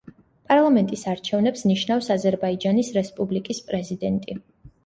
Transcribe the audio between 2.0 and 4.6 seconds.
აზერბაიჯანის რესპუბლიკის პრეზიდენტი.